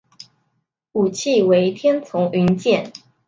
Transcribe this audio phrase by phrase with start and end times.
[0.93, 2.91] 武器为天丛云剑。